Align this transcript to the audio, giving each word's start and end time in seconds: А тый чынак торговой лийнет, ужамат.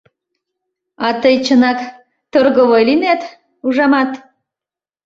А 1.05 1.07
тый 1.21 1.35
чынак 1.45 1.79
торговой 2.33 2.83
лийнет, 2.87 3.21
ужамат. 3.65 4.11